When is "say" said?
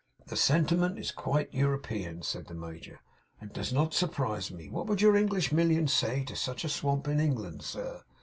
5.93-6.23